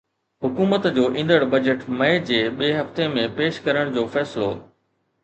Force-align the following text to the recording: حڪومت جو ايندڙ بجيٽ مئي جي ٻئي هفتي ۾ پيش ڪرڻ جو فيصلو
حڪومت 0.43 0.85
جو 0.95 1.03
ايندڙ 1.17 1.37
بجيٽ 1.51 1.83
مئي 1.99 2.15
جي 2.31 2.39
ٻئي 2.63 2.71
هفتي 2.79 3.07
۾ 3.19 3.27
پيش 3.37 3.61
ڪرڻ 3.69 3.93
جو 3.99 4.07
فيصلو 4.17 4.49